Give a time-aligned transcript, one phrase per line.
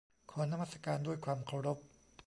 [0.31, 1.77] ขอนมัสการด้วยความเคารพ